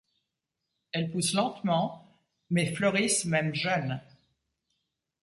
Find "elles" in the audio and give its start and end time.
0.93-1.11